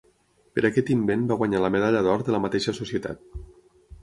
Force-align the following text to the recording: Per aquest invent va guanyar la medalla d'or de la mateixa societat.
Per 0.55 0.61
aquest 0.69 0.87
invent 0.95 1.27
va 1.31 1.37
guanyar 1.41 1.61
la 1.65 1.71
medalla 1.77 2.01
d'or 2.09 2.25
de 2.31 2.35
la 2.37 2.41
mateixa 2.47 2.75
societat. 2.79 3.23